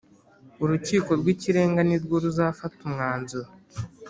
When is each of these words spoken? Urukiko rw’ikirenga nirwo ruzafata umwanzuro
Urukiko 0.63 1.09
rw’ikirenga 1.19 1.81
nirwo 1.87 2.15
ruzafata 2.23 2.79
umwanzuro 2.87 3.49